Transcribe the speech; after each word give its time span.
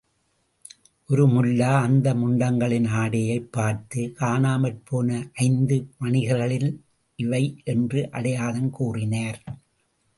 ஒரு 1.07 1.27
முல்லா 1.27 1.75
அந்த 1.75 2.13
முண்டங்களின் 2.13 2.87
ஆடையைப் 2.87 3.51
பார்த்து, 3.51 4.13
காணாமற்போன 4.19 5.29
ஐந்து, 5.33 5.87
வணிகர்களின் 5.99 6.77
இவை 7.15 7.61
யென்று 7.65 8.11
அடையாளம் 8.11 8.69
கூறினார். 8.69 9.43